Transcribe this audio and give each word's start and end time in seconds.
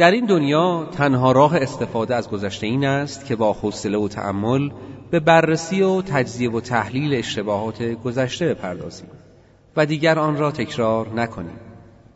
در 0.00 0.10
این 0.10 0.26
دنیا 0.26 0.88
تنها 0.92 1.32
راه 1.32 1.56
استفاده 1.56 2.14
از 2.14 2.30
گذشته 2.30 2.66
این 2.66 2.84
است 2.84 3.26
که 3.26 3.36
با 3.36 3.52
حوصله 3.52 3.98
و 3.98 4.08
تأمل 4.08 4.70
به 5.10 5.20
بررسی 5.20 5.82
و 5.82 6.02
تجزیه 6.02 6.50
و 6.50 6.60
تحلیل 6.60 7.14
اشتباهات 7.14 7.82
گذشته 7.82 8.48
بپردازیم 8.48 9.08
و 9.76 9.86
دیگر 9.86 10.18
آن 10.18 10.36
را 10.36 10.50
تکرار 10.50 11.08
نکنیم. 11.08 11.60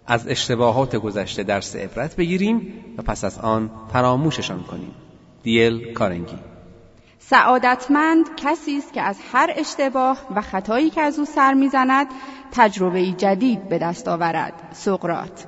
از 0.07 0.29
اشتباهات 0.29 0.97
گذشته 0.97 1.43
درس 1.43 1.77
عبرت 1.77 2.17
بگیریم 2.17 2.73
و 2.99 3.03
پس 3.03 3.25
از 3.25 3.39
آن 3.39 3.71
فراموششان 3.93 4.63
کنیم. 4.63 4.95
دیل 5.43 5.93
کارنگی. 5.93 6.39
سعادتمند 7.19 8.27
کسی 8.37 8.79
است 8.79 8.93
که 8.93 9.03
از 9.03 9.19
هر 9.33 9.53
اشتباه 9.57 10.19
و 10.37 10.41
خطایی 10.41 10.91
که 10.91 11.01
از 11.01 11.19
او 11.19 11.25
سر 11.25 11.55
می‌زند 11.55 12.07
تجربه 12.53 13.13
جدید 13.13 13.69
به 13.69 13.79
دست 13.79 14.09
آورد. 14.09 14.53
سقرات 14.73 15.47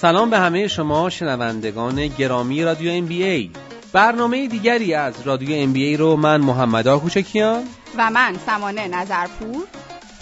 سلام 0.00 0.30
به 0.30 0.38
همه 0.38 0.68
شما 0.68 1.10
شنوندگان 1.10 2.06
گرامی 2.06 2.64
رادیو 2.64 2.92
ام 2.92 3.06
بی 3.06 3.24
ای 3.24 3.50
برنامه 3.92 4.48
دیگری 4.48 4.94
از 4.94 5.14
رادیو 5.24 5.62
ام 5.62 5.72
بی 5.72 5.84
ای 5.84 5.96
رو 5.96 6.16
من 6.16 6.40
محمد 6.40 6.98
کوچکیان 6.98 7.62
و 7.98 8.10
من 8.10 8.36
سمانه 8.46 8.88
نظرپور. 8.88 9.64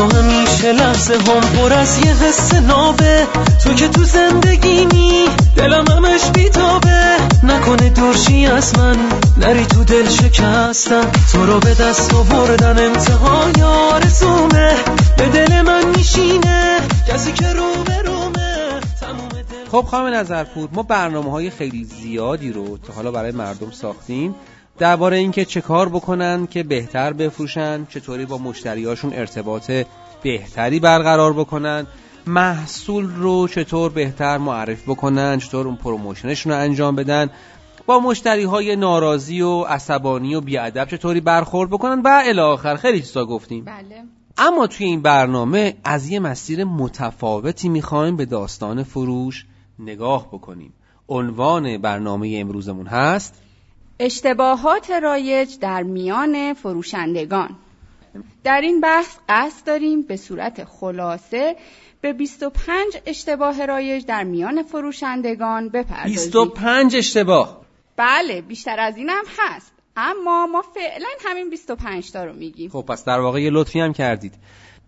تو 0.00 0.16
همیشه 0.16 0.72
لحظه 0.72 1.14
هم 1.14 1.40
پر 1.40 1.72
از 1.72 1.98
یه 1.98 2.14
حس 2.14 2.54
نابه. 2.54 3.26
تو 3.64 3.74
که 3.74 3.88
تو 3.88 4.04
زندگیمی 4.04 5.24
دلم 5.56 5.84
همش 5.88 6.30
بیتابه. 6.30 7.16
نکنه 7.42 7.88
دورشی 7.88 8.46
از 8.46 8.78
من 8.78 8.96
نری 9.36 9.66
تو 9.66 9.84
دل 9.84 10.08
شکستم. 10.08 11.10
تو 11.32 11.46
رو 11.46 11.60
به 11.60 11.74
دست 11.74 12.14
آوردن 12.14 12.78
انتهای 12.78 13.62
آرزومه. 13.62 14.74
به 15.16 15.28
دل 15.28 15.62
من 15.62 15.84
میشینه 15.96 16.76
کسی 17.08 17.32
که 17.32 17.52
رو 17.52 17.84
به 17.84 18.02
رومه 18.02 18.80
خب 19.70 19.84
خانم 19.90 20.14
نظرپور 20.14 20.68
ما 20.72 20.82
برنامه 20.82 21.30
های 21.30 21.50
خیلی 21.50 21.84
زیادی 21.84 22.52
رو 22.52 22.78
تا 22.78 22.92
حالا 22.92 23.10
برای 23.10 23.32
مردم 23.32 23.70
ساختیم. 23.70 24.34
درباره 24.80 25.16
اینکه 25.16 25.44
چه 25.44 25.60
کار 25.60 25.88
بکنن 25.88 26.46
که 26.46 26.62
بهتر 26.62 27.12
بفروشن 27.12 27.86
چطوری 27.88 28.26
با 28.26 28.38
مشتریاشون 28.38 29.12
ارتباط 29.12 29.70
بهتری 30.22 30.80
برقرار 30.80 31.32
بکنن 31.32 31.86
محصول 32.26 33.10
رو 33.16 33.48
چطور 33.48 33.90
بهتر 33.90 34.38
معرفی 34.38 34.90
بکنن 34.90 35.38
چطور 35.38 35.66
اون 35.66 35.76
پروموشنشون 35.76 36.52
رو 36.52 36.58
انجام 36.58 36.96
بدن 36.96 37.30
با 37.86 38.00
مشتری 38.00 38.44
های 38.44 38.76
ناراضی 38.76 39.40
و 39.40 39.62
عصبانی 39.62 40.34
و 40.34 40.40
بیادب 40.40 40.88
چطوری 40.88 41.20
برخورد 41.20 41.70
بکنن 41.70 42.02
و 42.02 42.22
الی 42.24 42.40
آخر 42.40 42.76
خیلی 42.76 43.00
چیزا 43.00 43.24
گفتیم. 43.24 43.64
بله. 43.64 44.04
اما 44.38 44.66
توی 44.66 44.86
این 44.86 45.02
برنامه 45.02 45.74
از 45.84 46.08
یه 46.08 46.20
مسیر 46.20 46.64
متفاوتی 46.64 47.68
می‌خوایم 47.68 48.16
به 48.16 48.24
داستان 48.24 48.82
فروش 48.82 49.46
نگاه 49.78 50.28
بکنیم. 50.28 50.72
عنوان 51.08 51.78
برنامه 51.78 52.36
امروزمون 52.40 52.86
هست 52.86 53.42
اشتباهات 54.00 54.90
رایج 54.90 55.58
در 55.58 55.82
میان 55.82 56.54
فروشندگان. 56.54 57.56
در 58.44 58.60
این 58.60 58.80
بحث 58.80 59.16
قصد 59.28 59.66
داریم 59.66 60.02
به 60.02 60.16
صورت 60.16 60.64
خلاصه 60.64 61.56
به 62.00 62.12
25 62.12 62.84
اشتباه 63.06 63.66
رایج 63.66 64.06
در 64.06 64.24
میان 64.24 64.62
فروشندگان 64.62 65.68
بپردازیم. 65.68 66.14
25 66.14 66.96
اشتباه. 66.96 67.60
بله 67.96 68.40
بیشتر 68.40 68.80
از 68.80 68.96
اینم 68.96 69.24
هست. 69.38 69.72
اما 69.96 70.46
ما 70.46 70.62
فعلا 70.62 71.08
همین 71.24 71.50
25 71.50 72.12
تا 72.12 72.24
رو 72.24 72.32
میگیم. 72.32 72.70
خب 72.70 72.84
پس 72.88 73.04
در 73.04 73.20
واقع 73.20 73.42
یه 73.42 73.50
لطفی 73.50 73.80
هم 73.80 73.92
کردید. 73.92 74.34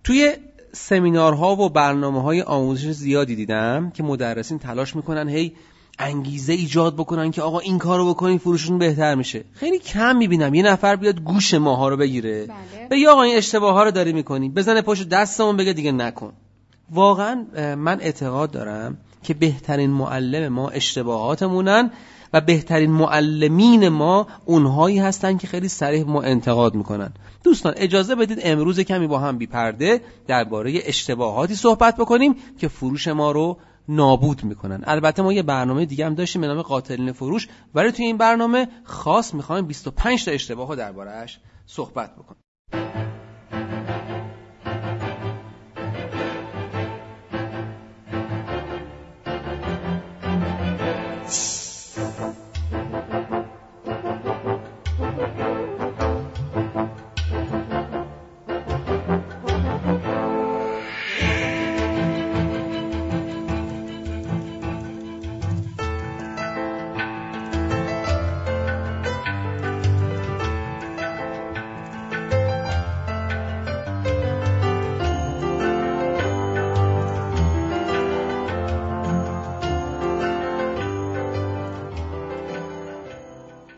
توی 0.05 0.33
سمینارها 0.73 1.56
و 1.56 1.69
برنامه 1.69 2.23
های 2.23 2.43
آموزش 2.43 2.91
زیادی 2.91 3.37
دیدم 3.37 3.91
که 3.91 4.03
مدرسین 4.03 4.59
تلاش 4.59 4.97
می‌کنن 4.97 5.29
هی 5.29 5.56
انگیزه 6.02 6.52
ایجاد 6.52 6.94
بکنن 6.94 7.30
که 7.30 7.42
آقا 7.42 7.58
این 7.58 7.78
کارو 7.78 8.08
بکنین 8.14 8.38
فروشتون 8.38 8.78
بهتر 8.78 9.14
میشه. 9.14 9.44
خیلی 9.52 9.78
کم 9.78 10.16
می‌بینم. 10.16 10.54
یه 10.54 10.62
نفر 10.62 10.96
بیاد 10.96 11.20
گوش 11.20 11.54
ماها 11.54 11.88
رو 11.88 11.96
بگیره. 11.96 12.46
بله. 12.46 12.88
بگه 12.90 13.08
آقا 13.08 13.22
این 13.22 13.36
اشتباه 13.36 13.74
ها 13.74 13.82
رو 13.82 13.90
داری 13.90 14.12
می‌کنی. 14.12 14.48
بزنه 14.48 14.82
پشت 14.82 15.08
دستمون 15.08 15.56
بگه 15.56 15.72
دیگه 15.72 15.92
نکن. 15.92 16.32
واقعا 16.90 17.46
من 17.76 18.00
اعتقاد 18.00 18.50
دارم 18.50 18.98
که 19.22 19.34
بهترین 19.34 19.90
معلم 19.90 20.48
ما 20.48 20.68
اشتباهاتمونن 20.68 21.90
و 22.32 22.40
بهترین 22.40 22.90
معلمین 22.90 23.88
ما 23.88 24.26
اونهایی 24.44 24.98
هستن 24.98 25.36
که 25.36 25.46
خیلی 25.46 25.69
سریع 25.69 26.04
ما 26.04 26.22
انتقاد 26.22 26.74
می‌کنن. 26.74 27.12
دوستان 27.44 27.74
اجازه 27.76 28.14
بدید 28.14 28.38
امروز 28.42 28.80
کمی 28.80 29.06
با 29.06 29.19
هم 29.19 29.38
بیپرده 29.38 30.00
درباره 30.26 30.72
اشتباهاتی 30.84 31.54
صحبت 31.54 31.96
بکنیم 31.96 32.34
که 32.58 32.69
فروش 32.69 33.08
ما 33.08 33.32
رو 33.32 33.58
نابود 33.88 34.44
می‌کنن. 34.44 34.82
البته 34.84 35.22
ما 35.22 35.32
یه 35.32 35.43
برنامه 35.43 35.84
دیگه 35.87 36.06
هم 36.06 36.15
داشتیم 36.15 36.41
به 36.41 36.48
نام 36.48 36.62
قاتلین 36.62 37.12
فروش. 37.12 37.48
ولی 37.75 37.93
توی 37.93 38.04
این 38.06 38.16
برنامه 38.16 38.69
خاص 38.84 39.34
می‌خوایم 39.34 39.66
25 39.66 40.25
تا 40.25 40.31
اشتباه 40.31 40.69
رو 40.69 40.76
دربارهش 40.76 41.41
صحبت 41.66 42.16
بکنیم. 42.16 42.43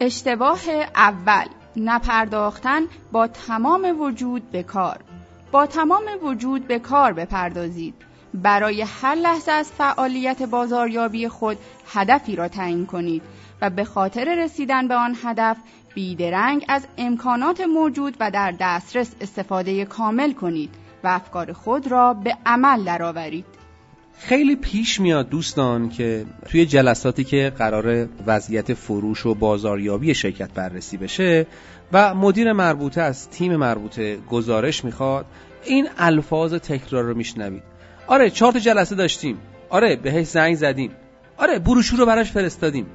اشتباه 0.05 0.61
اول 0.97 1.45
نپرداختن 1.77 2.83
با 3.13 3.27
تمام 3.27 4.01
وجود 4.01 4.51
به 4.51 4.63
کار 4.63 5.01
با 5.53 5.67
تمام 5.67 6.03
وجود 6.23 6.67
به 6.67 6.79
کار 6.79 7.13
بپردازید 7.13 7.95
برای 8.35 8.83
هر 8.83 9.15
لحظه 9.15 9.53
از 9.53 9.73
فعالیت 9.73 10.43
بازاریابی 10.43 11.29
خود 11.29 11.59
هدفی 11.93 12.37
را 12.37 12.49
تعیین 12.49 12.87
کنید 12.87 13.23
و 13.61 13.71
به 13.71 13.85
خاطر 13.85 14.45
رسیدن 14.45 14.89
به 14.89 14.95
آن 14.95 15.17
هدف 15.23 15.57
بیدرنگ 15.95 16.65
از 16.69 16.87
امکانات 16.99 17.61
موجود 17.61 18.17
و 18.21 18.31
در 18.31 18.55
دسترس 18.61 19.15
استفاده 19.21 19.85
کامل 19.85 20.33
کنید 20.33 20.75
و 21.05 21.09
افکار 21.09 21.53
خود 21.53 21.87
را 21.87 22.15
به 22.15 22.37
عمل 22.47 22.85
درآورید. 22.85 23.64
خیلی 24.19 24.57
پیش 24.57 25.01
میاد 25.01 25.29
دوستان 25.29 25.89
که 25.89 26.27
توی 26.49 26.67
جلساتی 26.67 27.25
که 27.25 27.53
قرار 27.59 28.09
وضعیت 28.27 28.75
فروش 28.75 29.27
و 29.27 29.35
بازاریابی 29.35 30.15
شرکت 30.15 30.51
بررسی 30.51 30.97
بشه 30.97 31.47
و 31.93 32.15
مدیر 32.15 32.53
مربوطه 32.53 33.01
از 33.01 33.29
تیم 33.31 33.57
مربوطه 33.57 34.17
گزارش 34.17 34.85
می‌خواد 34.85 35.27
این 35.65 35.89
الفاظ 35.99 36.55
تکرار 36.55 37.05
رو 37.05 37.17
میشنوید. 37.17 37.63
آره 38.07 38.31
چهار 38.31 38.53
تا 38.53 38.59
جلسه 38.59 38.95
داشتیم. 38.95 39.39
آره 39.71 39.97
بهش 39.97 40.27
زنگ 40.27 40.55
زدیم. 40.55 40.91
آره 41.37 41.59
بروشور 41.59 41.99
رو 41.99 42.07
براش 42.07 42.33
فرستادیم. 42.33 42.87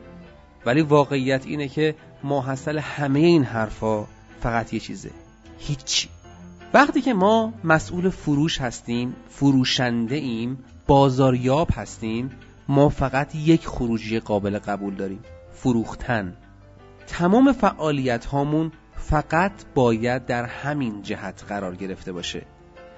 ولی 0.65 0.81
واقعیت 0.81 1.45
اینه 1.45 1.67
که 1.67 1.95
ماحصل 2.23 2.77
همه 2.77 3.19
این 3.19 3.43
حرفا 3.43 4.05
فقط 4.41 4.73
یه 4.73 4.79
چیزه. 4.79 5.09
هیچی. 5.59 6.09
وقتی 6.73 7.01
که 7.01 7.13
ما 7.13 7.53
مسئول 7.63 8.09
فروش 8.09 8.61
هستیم 8.61 9.15
فروشنده 9.29 10.15
ایم 10.15 10.57
بازاریاب 10.89 11.69
هستیم 11.73 12.31
ما 12.67 12.89
فقط 12.89 13.35
یک 13.35 13.67
خروجی 13.67 14.19
قابل 14.19 14.59
قبول 14.59 14.95
داریم 14.95 15.19
فروختن. 15.51 16.37
تمام 17.07 17.51
فعالیت 17.51 18.25
هامون 18.25 18.71
فقط 18.95 19.51
باید 19.75 20.25
در 20.25 20.45
همین 20.45 21.01
جهت 21.01 21.43
قرار 21.49 21.75
گرفته 21.75 22.11
باشه. 22.11 22.41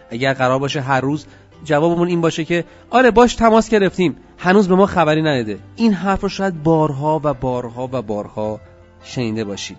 اگر 0.09 0.33
قرار 0.33 0.59
باشه 0.59 0.81
هر 0.81 1.01
روز 1.01 1.25
جوابمون 1.63 2.07
این 2.07 2.21
باشه 2.21 2.45
که 2.45 2.65
آره 2.89 3.11
باش 3.11 3.35
تماس 3.35 3.69
گرفتیم 3.69 4.15
هنوز 4.37 4.67
به 4.67 4.75
ما 4.75 4.85
خبری 4.85 5.21
نداده. 5.21 5.59
این 5.75 5.93
حرف 5.93 6.21
رو 6.21 6.29
شاید 6.29 6.63
بارها 6.63 7.21
و 7.23 7.33
بارها 7.33 7.89
و 7.91 8.01
بارها 8.01 8.59
شنیده 9.03 9.43
باشید. 9.43 9.77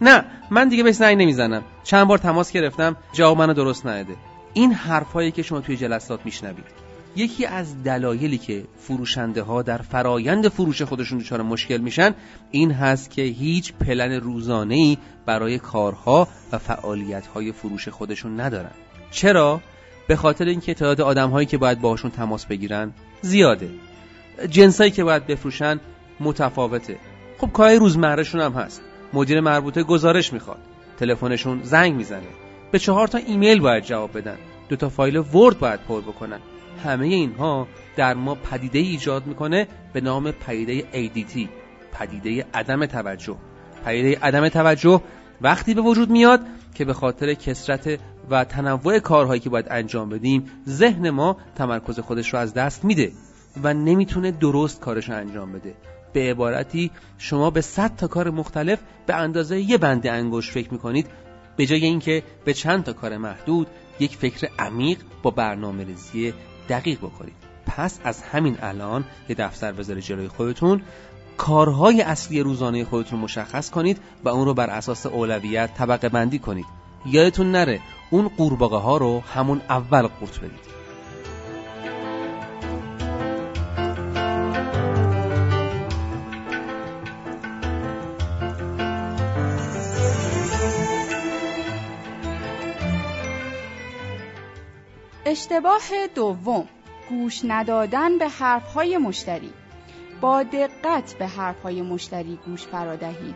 نه 0.00 0.24
من 0.50 0.68
دیگه 0.68 0.82
بهش 0.82 0.94
زنگ 0.94 1.22
نمی‌زنم. 1.22 1.62
چند 1.84 2.08
بار 2.08 2.18
تماس 2.18 2.52
گرفتم 2.52 2.96
جواب 3.12 3.38
منو 3.38 3.54
درست 3.54 3.86
نداده. 3.86 4.16
این 4.52 4.72
حرفایی 4.72 5.30
که 5.30 5.42
شما 5.42 5.60
توی 5.60 5.76
جلسات 5.76 6.20
میشنوید. 6.24 6.89
یکی 7.16 7.46
از 7.46 7.82
دلایلی 7.82 8.38
که 8.38 8.64
فروشنده 8.78 9.42
ها 9.42 9.62
در 9.62 9.78
فرایند 9.78 10.48
فروش 10.48 10.82
خودشون 10.82 11.18
دچار 11.18 11.42
مشکل 11.42 11.76
میشن 11.76 12.14
این 12.50 12.72
هست 12.72 13.10
که 13.10 13.22
هیچ 13.22 13.72
پلن 13.72 14.12
روزانه 14.12 14.74
ای 14.74 14.98
برای 15.26 15.58
کارها 15.58 16.28
و 16.52 16.58
فعالیت 16.58 17.26
های 17.26 17.52
فروش 17.52 17.88
خودشون 17.88 18.40
ندارن. 18.40 18.70
چرا؟ 19.10 19.60
به 20.08 20.16
خاطر 20.16 20.44
اینکه 20.44 20.74
تعداد 20.74 21.00
آدمهایی 21.00 21.46
که 21.46 21.58
باید 21.58 21.80
باهاشون 21.80 22.10
تماس 22.10 22.46
بگیرن 22.46 22.92
زیاده. 23.22 23.70
جنسایی 24.50 24.90
که 24.90 25.04
باید 25.04 25.26
بفروشن 25.26 25.80
متفاوته. 26.20 26.96
خب 27.38 27.52
کارهای 27.52 27.78
روزمرهشون 27.78 28.40
هم 28.40 28.52
هست. 28.52 28.82
مدیر 29.12 29.40
مربوطه 29.40 29.82
گزارش 29.82 30.32
می‌خواد. 30.32 30.58
تلفنشون 30.98 31.62
زنگ 31.62 31.94
می‌زنه. 31.94 32.26
به 32.72 32.78
چهار 32.78 33.08
تا 33.08 33.18
ایمیل 33.18 33.60
باید 33.60 33.84
جواب 33.84 34.18
بدن. 34.18 34.36
دو 34.68 34.76
تا 34.76 34.88
فایل 34.88 35.16
ورد 35.16 35.58
باید 35.58 35.80
پر 35.80 36.00
بکنن. 36.00 36.40
همه 36.84 37.06
اینها 37.06 37.68
در 37.96 38.14
ما 38.14 38.34
پدیده 38.34 38.78
ایجاد 38.78 39.26
می‌کنه 39.26 39.66
به 39.92 40.00
نام 40.00 40.30
پدیده 40.30 40.80
ADT 40.80 41.48
پدیده 41.92 42.46
عدم 42.54 42.86
توجه. 42.86 43.36
پدیده 43.84 44.18
عدم 44.22 44.48
توجه 44.48 45.02
وقتی 45.40 45.74
به 45.74 45.80
وجود 45.80 46.10
میاد 46.10 46.40
که 46.74 46.84
به 46.84 46.92
خاطر 46.92 47.34
کسرت 47.34 48.00
و 48.30 48.44
تنوع 48.44 48.98
کارهایی 48.98 49.40
که 49.40 49.50
باید 49.50 49.66
انجام 49.70 50.08
بدیم 50.08 50.44
ذهن 50.68 51.10
ما 51.10 51.36
تمرکز 51.54 52.00
خودش 52.00 52.32
رو 52.34 52.38
از 52.38 52.54
دست 52.54 52.84
میده 52.84 53.12
و 53.62 53.74
نمی‌تونه 53.74 54.30
درست 54.30 54.80
کارش 54.80 55.08
رو 55.08 55.16
انجام 55.16 55.52
بده. 55.52 55.74
به 56.12 56.30
عبارتی 56.30 56.90
شما 57.18 57.50
به 57.50 57.60
صد 57.60 57.96
تا 57.96 58.06
کار 58.06 58.30
مختلف 58.30 58.78
به 59.06 59.14
اندازه 59.14 59.60
یه 59.60 59.78
بند 59.78 60.06
انگشت 60.06 60.50
فکر 60.50 60.72
می‌کنید 60.72 61.06
به 61.56 61.66
جای 61.66 61.84
اینکه 61.84 62.22
به 62.44 62.54
چند 62.54 62.84
تا 62.84 62.92
کار 62.92 63.16
محدود 63.16 63.66
یک 64.00 64.16
فکر 64.16 64.48
عمیق 64.58 64.98
با 65.22 65.30
برنامه 65.30 65.84
ریزی 65.84 66.32
دقیق 66.70 66.98
بکنید. 66.98 67.34
پس 67.66 67.98
از 68.04 68.22
همین 68.22 68.56
الان 68.62 69.04
یه 69.28 69.36
دفتر 69.36 69.72
بذارید 69.72 70.04
جلوی 70.04 70.28
خودتون. 70.28 70.82
کارهای 71.36 72.02
اصلی 72.02 72.40
روزانه 72.40 72.84
خودتون 72.84 73.18
مشخص 73.18 73.70
کنید 73.70 74.00
و 74.24 74.28
اون 74.28 74.44
رو 74.46 74.54
بر 74.54 74.70
اساس 74.70 75.06
اولویت 75.06 75.74
طبقه 75.74 76.08
بندی 76.08 76.38
کنید. 76.38 76.66
یادتون 77.06 77.52
نره 77.52 77.80
اون 78.10 78.28
قورباغه 78.28 78.76
ها 78.76 78.96
رو 78.96 79.20
همون 79.20 79.60
اول 79.68 80.06
قورت 80.06 80.38
بدید. 80.38 80.79
اشتباه 95.30 95.82
دوم 96.14 96.68
گوش 97.08 97.40
ندادن 97.44 98.18
به 98.18 98.28
حرفهای 98.28 98.98
مشتری. 98.98 99.52
با 100.20 100.42
دقت 100.42 101.14
به 101.18 101.26
حرفهای 101.26 101.82
مشتری 101.82 102.38
گوش 102.46 102.66
فرادهید 102.66 103.34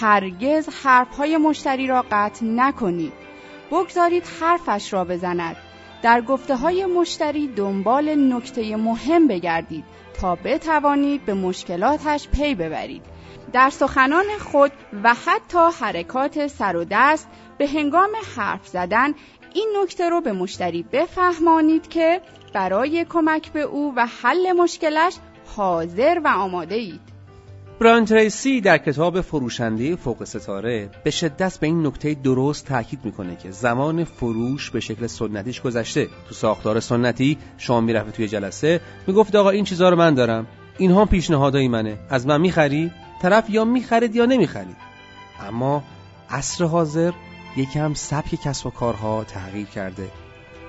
هرگز 0.00 0.68
حرفهای 0.68 1.36
مشتری 1.36 1.86
را 1.86 2.04
قطع 2.10 2.46
نکنید. 2.46 3.12
بگذارید 3.70 4.24
حرفش 4.40 4.92
را 4.92 5.04
بزند. 5.04 5.56
در 6.02 6.20
گفته 6.20 6.56
های 6.56 6.86
مشتری 6.86 7.48
دنبال 7.48 8.32
نکته 8.34 8.76
مهم 8.76 9.28
بگردید 9.28 9.84
تا 10.20 10.34
بتوانید 10.34 11.24
به 11.24 11.34
مشکلاتش 11.34 12.28
پی 12.28 12.54
ببرید. 12.54 13.02
در 13.52 13.70
سخنان 13.70 14.26
خود 14.40 14.72
و 15.02 15.14
حتی 15.14 15.58
حرکات 15.80 16.46
سر 16.46 16.76
و 16.76 16.84
دست 16.90 17.28
به 17.58 17.68
هنگام 17.68 18.10
حرف 18.36 18.66
زدن 18.66 19.14
این 19.58 19.76
نکته 19.82 20.08
رو 20.08 20.20
به 20.20 20.32
مشتری 20.32 20.82
بفهمانید 20.82 21.88
که 21.88 22.20
برای 22.54 23.06
کمک 23.08 23.52
به 23.52 23.60
او 23.60 23.92
و 23.96 24.06
حل 24.22 24.52
مشکلش 24.52 25.14
حاضر 25.56 26.20
و 26.24 26.28
آماده 26.28 26.74
اید. 26.74 27.00
بران 27.80 28.04
تریسی 28.04 28.60
در 28.60 28.78
کتاب 28.78 29.20
فروشنده 29.20 29.96
فوق 29.96 30.24
ستاره 30.24 30.90
به 31.04 31.10
شدت 31.10 31.58
به 31.58 31.66
این 31.66 31.86
نکته 31.86 32.14
درست 32.14 32.66
تاکید 32.66 33.04
می‌کنه 33.04 33.36
که 33.36 33.50
زمان 33.50 34.04
فروش 34.04 34.70
به 34.70 34.80
شکل 34.80 35.06
سنتیش 35.06 35.60
گذشته. 35.60 36.08
تو 36.28 36.34
ساختار 36.34 36.80
سنتی 36.80 37.38
شما 37.58 37.80
می‌رفت 37.80 38.12
توی 38.16 38.28
جلسه 38.28 38.80
می‌گفت 39.06 39.34
آقا 39.34 39.50
این 39.50 39.64
چیزها 39.64 39.88
رو 39.88 39.96
من 39.96 40.14
دارم. 40.14 40.46
اینها 40.78 41.04
پیشنهادای 41.04 41.68
منه. 41.68 41.98
از 42.10 42.26
من 42.26 42.40
می‌خری؟ 42.40 42.90
طرف 43.22 43.50
یا 43.50 43.64
می‌خرید 43.64 44.16
یا 44.16 44.26
نمی‌خرید. 44.26 44.76
اما 45.48 45.82
عصر 46.30 46.64
حاضر 46.64 47.12
یکم 47.58 47.94
سبک 47.94 48.34
کسب 48.34 48.66
و 48.66 48.70
کارها 48.70 49.24
تغییر 49.24 49.66
کرده. 49.66 50.08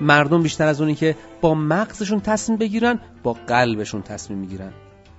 مردم 0.02 0.44
بیشتر 0.44 0.68
از 0.68 0.82
اونی 0.82 0.96
که 0.96 1.16
با 1.42 1.54
مغزشون 1.54 2.20
تصمیم 2.20 2.58
بگیرن 2.58 3.00
با 3.24 3.34
قلبشون 3.34 4.02
تصمیم 4.02 4.40
می‌گیرن. 4.40 4.72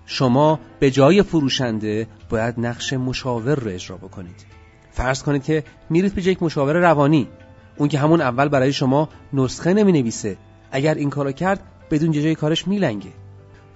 شما 0.06 0.60
به 0.80 0.90
جای 0.90 1.22
فروشنده 1.22 2.08
باید 2.30 2.54
نقش 2.58 2.92
مشاور 2.92 3.54
رو 3.54 3.70
اجرا 3.70 3.96
بکنید. 3.96 4.46
فرض 4.90 5.22
کنید 5.22 5.44
که 5.44 5.64
میرید 5.90 6.14
به 6.14 6.26
یک 6.26 6.42
مشاور 6.42 6.76
روانی. 6.76 7.28
اون 7.76 7.88
که 7.88 7.98
همون 7.98 8.20
اول 8.20 8.48
برای 8.48 8.72
شما 8.72 9.08
نسخه 9.32 9.74
نمی 9.74 9.92
نویسه 9.92 10.36
اگر 10.70 10.94
این 10.94 11.10
کارو 11.10 11.32
کرد 11.32 11.60
بدون 11.90 12.12
جای 12.12 12.34
کارش 12.34 12.68
میلنگه. 12.68 13.10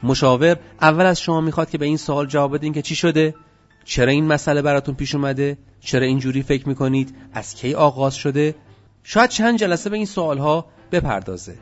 مشاور 0.03 0.57
اول 0.81 1.07
از 1.07 1.21
شما 1.21 1.41
می‌خواد 1.41 1.71
که 1.71 1.79
به 1.79 1.87
این 1.87 1.97
سوال 1.97 2.27
جواب 2.27 2.55
بدین 2.55 2.73
که 2.73 2.83
چی 2.83 2.97
شده؟ 2.97 3.35
چرا 3.85 4.11
این 4.13 4.27
مسئله 4.27 4.63
براتون 4.63 4.95
پیش 4.95 5.15
اومده؟ 5.15 5.59
چرا 5.81 6.07
اینجوری 6.07 6.43
فکر 6.43 6.69
می‌کنید؟ 6.69 7.15
از 7.33 7.55
کی 7.55 7.75
آغاز 7.75 8.15
شده؟ 8.15 8.55
شاید 9.03 9.31
چند 9.31 9.59
جلسه 9.59 9.91
به 9.91 9.97
این 9.97 10.07
سوالها 10.07 10.67
بپردازه. 10.93 11.55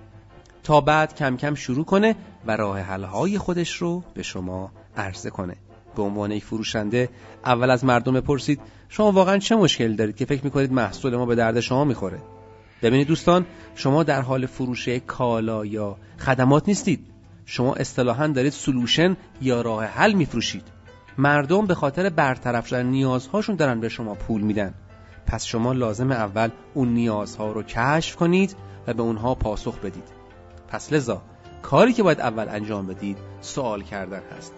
تا 0.63 0.81
بعد 0.81 1.15
کم 1.15 1.37
کم 1.37 1.55
شروع 1.55 1.85
کنه 1.85 2.17
و 2.47 2.57
راه 2.57 2.79
حلهای 2.79 3.39
خودش 3.39 3.77
رو 3.77 4.03
به 4.15 4.23
شما 4.23 4.73
عرضه 4.97 5.31
کنه. 5.31 5.57
به 5.97 6.03
عنوان 6.03 6.33
یک 6.33 6.45
فروشنده 6.45 7.09
اول 7.45 7.71
از 7.71 7.85
مردم 7.85 8.13
بپرسید 8.13 8.61
شما 8.89 9.13
واقعا 9.13 9.39
چه 9.39 9.57
مشکلی 9.57 9.97
دارید 9.97 10.17
که 10.17 10.25
فکر 10.25 10.45
می‌کنید 10.45 10.73
محصول 10.73 11.17
ما 11.17 11.27
به 11.27 11.35
درد 11.35 11.61
شما 11.61 11.85
می‌خوره؟ 11.85 12.19
ببینید 12.83 13.07
دوستان 13.07 13.47
شما 13.75 14.03
در 14.03 14.21
حال 14.21 14.47
فروش 14.47 14.89
کالا 14.89 15.65
یا 15.65 15.97
خدمات 16.19 16.69
نیستید. 16.69 17.07
شما 17.47 17.75
اصطلاحا 17.75 18.27
دارید 18.27 18.53
سلوشن 18.53 19.17
یا 19.41 19.61
راه 19.61 19.85
حل 19.85 20.13
میفروشید. 20.13 20.82
مردم 21.19 21.67
به 21.67 21.75
خاطر 21.75 22.09
برطرف 22.09 22.67
شدن 22.67 22.87
نیازهاشون 22.87 23.57
دارن 23.57 23.81
به 23.81 23.89
شما 23.89 24.15
پول 24.15 24.41
میدن. 24.41 24.75
پس 25.27 25.45
شما 25.45 25.73
لازم 25.73 26.13
اول 26.13 26.49
اون 26.75 26.89
نیازها 26.89 27.53
رو 27.53 27.63
کشف 27.63 28.17
کنید 28.17 28.57
و 28.87 28.95
به 28.95 29.03
اونها 29.03 29.35
پاسخ 29.35 29.79
بدید. 29.79 30.05
پس 30.69 30.93
لذا 30.93 31.23
کاری 31.63 31.93
که 31.93 32.03
باید 32.03 32.21
اول 32.21 32.49
انجام 32.49 32.87
بدید 32.87 33.19
سوال 33.41 33.83
کردن 33.83 34.23
هست. 34.39 34.53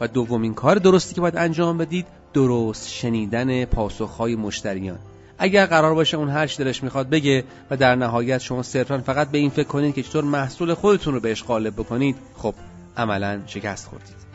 و 0.00 0.08
دومین 0.08 0.54
کار 0.54 0.76
درستی 0.76 1.14
که 1.14 1.20
باید 1.20 1.36
انجام 1.36 1.78
بدید 1.78 2.06
درست 2.32 2.88
شنیدن 2.88 3.64
پاسخهای 3.64 4.36
مشتریان. 4.36 4.98
اگر 5.38 5.66
قرار 5.66 5.94
باشه 5.94 6.16
اون 6.16 6.28
هر 6.28 6.46
چی 6.46 6.64
دلش 6.64 6.82
می‌خواد 6.82 7.08
بگه 7.08 7.44
و 7.70 7.76
در 7.76 7.94
نهایت 7.94 8.38
شما 8.38 8.62
صرفا 8.62 8.98
فقط 8.98 9.30
به 9.30 9.38
این 9.38 9.50
فکر 9.50 9.68
کنید 9.68 9.94
که 9.94 10.02
چطور 10.02 10.24
محصول 10.24 10.74
خودتون 10.74 11.14
رو 11.14 11.20
بهش 11.20 11.44
غالب 11.44 11.74
بکنید 11.74 12.16
خب 12.36 12.54
عملا 12.96 13.40
شکست 13.46 13.88
خوردید. 13.88 14.25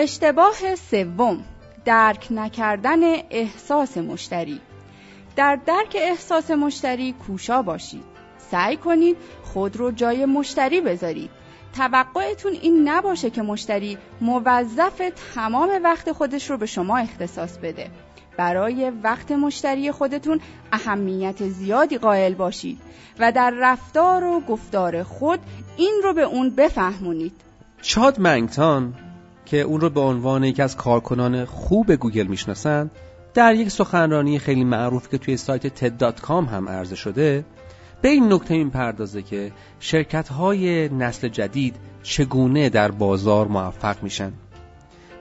اشتباه 0.00 0.74
سوم 0.90 1.44
درک 1.84 2.26
نکردن 2.30 3.00
احساس 3.30 3.96
مشتری. 3.98 4.60
در 5.36 5.56
درک 5.66 5.96
احساس 6.00 6.50
مشتری 6.50 7.12
کوشا 7.12 7.62
باشید. 7.62 8.02
سعی 8.50 8.76
کنید 8.76 9.16
خود 9.42 9.76
رو 9.76 9.90
جای 9.90 10.26
مشتری 10.26 10.80
بذارید. 10.80 11.30
توقعتون 11.76 12.52
این 12.52 12.88
نباشه 12.88 13.30
که 13.30 13.42
مشتری 13.42 13.98
موظف 14.20 15.02
تمام 15.34 15.70
وقت 15.84 16.12
خودش 16.12 16.50
رو 16.50 16.56
به 16.56 16.66
شما 16.66 16.98
اختصاص 16.98 17.58
بده. 17.58 17.90
برای 18.36 18.90
وقت 18.90 19.32
مشتری 19.32 19.92
خودتون 19.92 20.40
اهمیت 20.72 21.48
زیادی 21.48 21.98
قائل 21.98 22.34
باشید 22.34 22.80
و 23.18 23.32
در 23.32 23.50
رفتار 23.50 24.24
و 24.24 24.40
گفتار 24.40 25.02
خود 25.02 25.40
این 25.76 26.00
رو 26.04 26.12
به 26.12 26.22
اون 26.22 26.50
بفهمونید. 26.50 27.32
چاد 27.82 28.20
منگتان. 28.20 28.94
که 29.50 29.60
اون 29.60 29.80
رو 29.80 29.90
به 29.90 30.00
عنوان 30.00 30.44
یکی 30.44 30.62
از 30.62 30.76
کارکنان 30.76 31.44
خوب 31.44 31.94
گوگل 31.94 32.26
می‌شناسن 32.26 32.90
در 33.34 33.54
یک 33.54 33.70
سخنرانی 33.70 34.38
خیلی 34.38 34.64
معروف 34.64 35.08
که 35.08 35.18
توی 35.18 35.36
سایت 35.36 35.78
TED.com 35.78 36.30
هم 36.30 36.68
عرضه 36.68 36.96
شده 36.96 37.44
به 38.02 38.08
این 38.08 38.32
نکته 38.32 38.54
این 38.54 38.70
پردازه 38.70 39.22
که 39.22 39.52
شرکت 39.80 40.28
های 40.28 40.88
نسل 40.88 41.28
جدید 41.28 41.76
چگونه 42.02 42.68
در 42.68 42.90
بازار 42.90 43.48
موفق 43.48 44.02
میشن. 44.02 44.32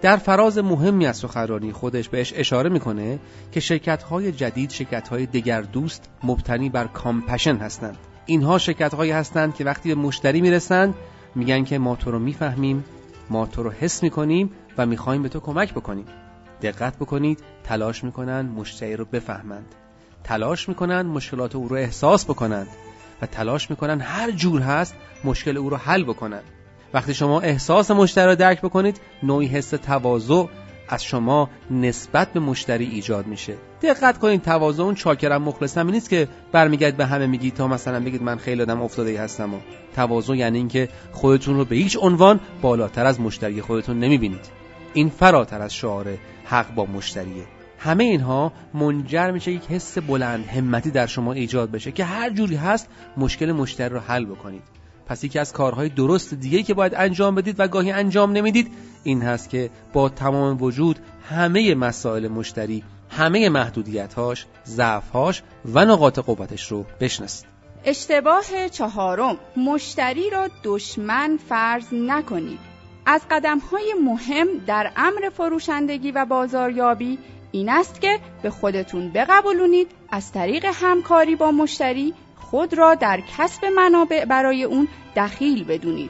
در 0.01 0.17
فراز 0.17 0.57
مهمی 0.57 1.05
از 1.05 1.17
سخنرانی 1.17 1.72
خودش 1.72 2.10
بهش 2.10 2.34
اشاره 2.36 2.69
می‌کنه 2.69 3.19
که 3.51 3.60
شرکت 3.60 4.03
های 4.03 4.31
جدید 4.31 4.69
شرکت 4.69 5.07
های 5.07 5.25
دگر 5.25 5.62
دوست 5.62 6.10
مبتنی 6.24 6.69
بر 6.69 6.88
کامپشن 6.88 7.55
هستند. 7.55 7.98
اینها 8.25 8.57
شرکت 8.57 8.93
هایی 8.93 9.12
هستند 9.12 9.55
که 9.55 9.65
وقتی 9.65 9.96
به 9.96 10.01
مشتری 10.01 10.41
می‌رسند 10.41 10.93
میگن 11.36 11.63
که 11.63 11.77
ما 11.77 11.96
تو 11.96 12.12
رو 12.12 12.19
می‌فهمیم. 12.19 12.84
ما 13.29 13.46
تو 13.46 13.63
رو 13.63 13.72
حس 13.72 14.03
می‌کنیم 14.03 14.51
و 14.77 14.86
می‌خوایم 14.86 15.24
به 15.24 15.29
تو 15.29 15.39
کمک 15.39 15.74
بکنیم. 15.74 16.05
دقت 16.62 16.96
بکنید 16.98 17.43
تلاش 17.63 18.03
می‌کنن 18.03 18.41
مشتری 18.41 18.96
رو 18.96 19.05
بفهمند. 19.05 19.75
تلاش 20.24 20.69
می‌کنن 20.69 21.01
مشکلات 21.01 21.55
او 21.55 21.67
رو 21.67 21.75
احساس 21.75 22.25
بکنند. 22.25 22.67
و 23.22 23.25
تلاش 23.25 23.69
می‌کنن 23.69 24.01
هر 24.01 24.31
جور 24.31 24.62
هست 24.62 24.96
مشکل 25.24 25.57
او 25.57 25.69
رو 25.69 25.77
حل 25.77 26.03
بکنند 26.03 26.43
وقتی 26.93 27.13
شما 27.13 27.41
احساس 27.41 27.91
مشتری 27.91 28.25
رو 28.25 28.36
درک 28.36 28.62
بکنید 28.62 29.01
نوعی 29.24 29.48
حس 29.48 29.69
تواضع 29.69 30.46
از 30.89 31.03
شما 31.03 31.50
نسبت 31.72 32.34
به 32.34 32.39
مشتری 32.39 32.86
ایجاد 32.86 33.27
میشه. 33.27 33.53
دقت 33.82 34.17
کنید 34.17 34.41
تواضع 34.41 34.84
اون 34.84 34.96
چاکرم 34.96 35.44
مخلصم 35.44 35.89
نیست 35.89 36.10
که 36.10 36.27
برمیگرد 36.51 36.98
به 36.98 37.06
همه 37.06 37.27
میگید 37.27 37.53
تا 37.53 37.67
مثلا 37.67 38.00
بگید 38.00 38.24
من 38.24 38.38
خیلی 38.38 38.62
آدم 38.62 38.82
افتاده 38.82 39.22
هستم 39.22 39.53
و 39.53 39.58
تواضع 39.96 40.36
یعنی 40.36 40.58
اینکه 40.58 40.89
خودتون 41.12 41.58
رو 41.58 41.65
به 41.65 41.75
هیچ 41.75 41.98
عنوان 42.01 42.39
بالاتر 42.62 43.06
از 43.06 43.22
مشتری 43.22 43.62
خودتون 43.62 44.00
نمی‌بینید. 44.00 44.46
این 44.94 45.10
فراتر 45.10 45.62
از 45.62 45.74
شعار 45.74 46.06
حق 46.46 46.75
با 46.75 46.86
مشتریه. 46.86 47.44
همه 47.79 48.03
اینها 48.03 48.53
منجر 48.74 49.32
میشه 49.32 49.51
یک 49.51 49.65
حس 49.70 49.98
بلند 49.98 50.46
همتی 50.46 50.91
در 50.91 51.06
شما 51.06 51.34
ایجاد 51.34 51.72
بشه 51.72 51.91
که 51.91 52.03
هر 52.03 52.29
جوری 52.29 52.56
هست 52.56 52.89
مشکل 53.17 53.51
مشتری 53.51 53.89
رو 53.89 54.00
حل 54.00 54.25
بکنید. 54.25 54.76
پس 55.08 55.24
یکی 55.24 55.40
از 55.40 55.54
کارهای 55.54 55.90
درست 55.90 56.34
دیگه 56.34 56.64
که 56.64 56.74
باید 56.74 56.96
انجام 56.96 57.36
بدید 57.36 57.60
و 57.60 57.68
گاهی 57.68 57.92
انجام 57.92 58.32
نمی‌دید 58.32 58.72
این 59.04 59.22
هست 59.22 59.50
که 59.50 59.70
با 59.94 60.10
تمام 60.10 60.62
وجود 60.62 61.00
همه 61.30 61.76
مسائل 61.76 62.28
مشتری 62.28 62.84
همه 63.10 63.50
محدودیتهاش، 63.50 64.46
ضعفهاش 64.66 65.44
و 65.74 65.86
نقاط 65.86 66.20
قوتش 66.20 66.72
رو 66.72 66.86
بشناسید. 67.00 67.48
اشتباه 67.86 68.70
چهارم 68.72 69.38
مشتری 69.58 70.30
را 70.30 70.50
دشمن 70.64 71.40
فرض 71.50 71.86
نکنید. 71.94 72.60
از 73.06 73.22
قدم 73.32 73.60
های 73.60 73.96
مهم 74.04 74.48
در 74.68 74.92
امر 74.96 75.30
فروشندگی 75.30 76.12
و 76.12 76.26
بازاریابی 76.26 77.18
این 77.52 77.70
است 77.70 78.02
که 78.02 78.20
به 78.42 78.50
خودتون 78.50 79.10
بقبولونید 79.10 79.92
از 80.10 80.32
طریق 80.32 80.66
همکاری 80.74 81.36
با 81.36 81.52
مشتری 81.52 82.14
خود 82.51 82.74
را 82.74 82.96
در 82.96 83.22
کسب 83.38 83.66
منابع 83.66 84.25
برای 84.25 84.63
اون 84.63 84.88
دخیل 85.16 85.63
بدونید 85.63 86.10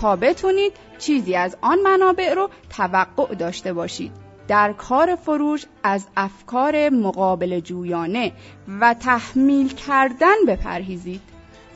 تا 0.00 0.16
بتونید 0.16 0.72
چیزی 0.98 1.36
از 1.36 1.56
آن 1.60 1.78
منابع 1.84 2.34
رو 2.34 2.50
توقع 2.70 3.34
داشته 3.34 3.72
باشید. 3.72 4.12
در 4.48 4.72
کار 4.72 5.16
فروش 5.16 5.64
از 5.82 6.06
افکار 6.16 6.88
مقابل 6.88 7.60
جویانه 7.60 8.32
و 8.80 8.94
تحمیل 8.94 9.74
کردن 9.74 10.34
بپرهیزید. 10.48 11.20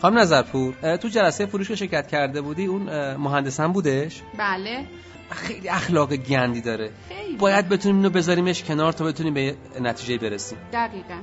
خانم 0.02 0.18
نظرپور 0.18 0.96
تو 0.96 1.08
جلسه 1.08 1.46
فروش 1.46 1.68
که 1.68 1.74
شرکت 1.74 2.08
کرده 2.08 2.40
بودی 2.40 2.66
اون 2.66 3.14
مهندسم 3.16 3.72
بودش؟ 3.72 4.22
بله. 4.38 4.86
خیلی 5.30 5.68
اخلاق 5.68 6.16
گندی 6.16 6.60
داره. 6.60 6.90
خیلی. 7.08 7.36
باید 7.36 7.68
بتونیم 7.68 7.96
اینو 7.96 8.10
بذاریمش 8.10 8.62
کنار 8.64 8.92
تا 8.92 9.04
بتونیم 9.04 9.34
به 9.34 9.56
نتیجه 9.80 10.18
برسیم. 10.18 10.58
دقیقا. 10.72 11.18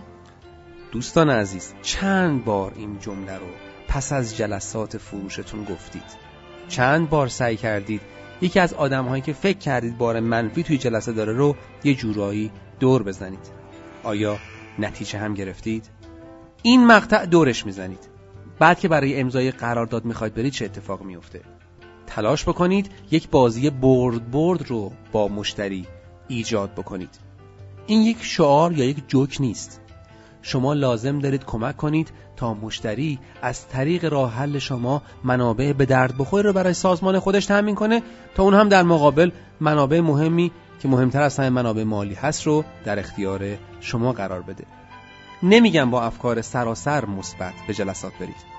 دوستان 0.91 1.29
عزیز 1.29 1.74
چند 1.82 2.46
بار 2.46 2.74
این 2.75 3.00
جمله 3.00 3.38
رو 3.38 3.48
پس 3.88 4.13
از 4.13 4.38
جلسات 4.38 4.98
فروشتون 4.98 5.63
گفتید. 5.63 6.27
چند 6.67 7.10
بار 7.10 7.27
سعی 7.27 7.58
کردید 7.58 8.01
یکی 8.41 8.60
از 8.60 8.74
آدمهایی 8.74 9.22
که 9.22 9.34
فکر 9.34 9.58
کردید 9.58 9.98
بار 9.98 10.20
منفی 10.20 10.63
توی 10.63 10.77
جلسه 10.77 11.12
داره 11.12 11.34
رو 11.34 11.56
یه 11.84 11.96
جورایی 11.96 12.51
دور 12.79 13.03
بزنید. 13.03 13.51
آیا 14.03 14.38
نتیجه 14.79 15.20
هم 15.20 15.34
گرفتید؟ 15.34 15.89
این 16.62 16.88
مقطع 16.88 17.25
دورش 17.25 17.65
می‌زنید. 17.65 18.10
بعد 18.60 18.79
که 18.79 18.88
برای 18.88 19.20
امضای 19.20 19.51
قرارداد 19.51 20.06
می‌خواید 20.06 20.34
برید 20.34 20.53
چه 20.53 20.65
اتفاق 20.65 21.01
میفته 21.01 21.41
تلاش 22.08 22.44
بکنید 22.44 22.91
یک 23.12 23.29
بازی 23.29 23.70
برد 23.70 24.32
برد 24.32 24.67
رو 24.67 24.91
با 25.12 25.27
مشتری 25.27 25.88
ایجاد 26.27 26.72
بکنید. 26.72 27.20
این 27.88 28.01
یک 28.01 28.17
شعار 28.22 28.74
یا 28.74 28.86
یک 28.86 29.08
جوک 29.08 29.38
نیست. 29.39 29.82
شما 30.48 30.74
لازم 30.74 31.20
دارید 31.20 31.46
کمک 31.46 31.77
کنید 31.77 32.12
تا 32.36 32.54
مشتری 32.54 33.20
از 33.42 33.68
طریق 33.68 34.06
راه 34.06 34.34
حل 34.34 34.60
شما 34.60 35.01
منابع 35.24 35.74
به 35.74 35.86
درد 35.86 36.18
بخوری 36.18 36.44
رو 36.44 36.54
برای 36.54 36.74
سازمان 36.74 37.20
خودش 37.20 37.46
تامین 37.46 37.75
کنه. 37.75 38.01
تا 38.36 38.44
اون 38.44 38.54
هم 38.54 38.70
در 38.70 38.84
مقابل 38.84 39.32
منابع 39.60 40.00
مهمی 40.00 40.51
که 40.80 40.88
مهمتر 40.88 41.22
از 41.22 41.39
همه 41.39 41.50
منابع 41.50 41.84
مالی 41.84 42.13
هست 42.13 42.48
رو 42.48 42.63
در 42.86 43.00
اختیار 43.00 43.42
شما 43.80 44.13
قرار 44.13 44.42
بده. 44.42 44.63
نمیگم 45.44 45.92
با 45.92 46.04
افکار 46.04 46.42
سراسر 46.42 47.06
مثبت 47.06 47.54
به 47.68 47.74
جلسات 47.74 48.13
برید. 48.20 48.58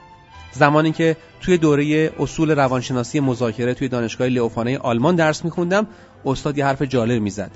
زمانی 0.52 0.92
که 0.92 1.16
توی 1.40 1.59
دوره 1.59 2.12
اصول 2.18 2.50
روانشناسی 2.50 3.21
مذاکره 3.21 3.75
توی 3.75 3.88
دانشگاه 3.88 4.28
لئوفانه 4.28 4.78
آلمان 4.78 5.16
درس 5.16 5.45
میخوندم 5.45 5.87
استاد 6.25 6.59
یه 6.59 6.66
حرف 6.66 6.83
جالب 6.83 7.23
می‌زد. 7.23 7.50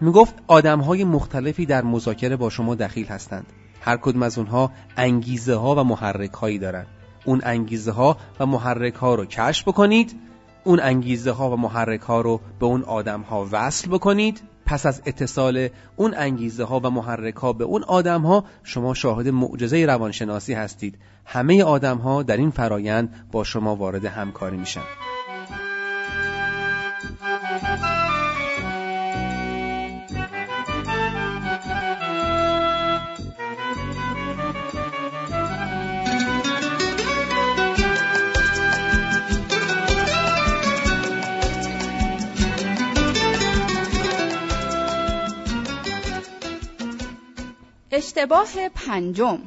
می‌گفت 0.00 0.34
آدمهای 0.46 1.04
مختلفی 1.04 1.66
در 1.66 1.82
مذاکره 1.82 2.36
با 2.36 2.50
شما 2.50 2.74
دخیل 2.74 3.06
هستند. 3.06 3.46
هر 3.82 3.96
کدوم 3.96 4.22
از 4.22 4.38
اونها 4.38 4.70
انگیزه 4.96 5.54
ها 5.54 5.74
و 5.74 5.84
محرک 5.84 6.32
هایی 6.32 6.58
دارن. 6.58 6.86
اون 7.24 7.40
انگیزه 7.44 7.92
ها 7.92 8.16
و 8.40 8.46
محرک 8.46 8.94
ها 8.94 9.14
رو 9.14 9.24
کشف 9.24 9.68
بکنید 9.68 10.20
اون 10.64 10.80
انگیزه 10.80 11.30
ها 11.30 11.50
و 11.50 11.56
محرک 11.56 12.00
ها 12.00 12.20
رو 12.20 12.40
به 12.60 12.66
اون 12.66 12.82
آدم 12.82 13.20
ها 13.20 13.48
وصل 13.52 13.88
بکنید. 13.88 14.42
پس 14.66 14.86
از 14.86 15.02
اتصال 15.06 15.68
اون 15.96 16.14
انگیزه 16.16 16.64
ها 16.64 16.80
و 16.80 16.90
محرک 16.90 17.34
ها 17.34 17.52
به 17.52 17.64
اون 17.64 17.84
آدم 17.84 18.22
ها 18.22 18.44
شما 18.62 18.94
شاهد 18.94 19.28
معجزه 19.28 19.86
روانشناسی 19.86 20.54
هستید. 20.54 20.98
همه 21.24 21.64
آدم 21.64 21.98
ها 21.98 22.22
در 22.22 22.36
این 22.36 22.50
فرایند 22.50 23.28
با 23.32 23.44
شما 23.44 23.76
وارد 23.76 24.04
همکاری 24.04 24.56
میشن. 24.56 25.11
اشتباه 48.16 48.68
پنجم 48.68 49.38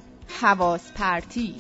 حواس 0.42 0.92
پرتی 0.96 1.56